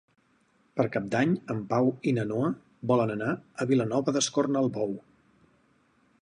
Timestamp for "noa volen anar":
2.29-3.29